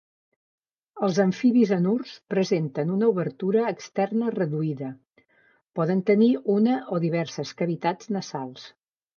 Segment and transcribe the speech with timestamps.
[1.07, 4.89] Els amfibis anurs presenten una obertura externa reduïda,
[5.81, 8.67] poden tenir una o diverses cavitats nasals.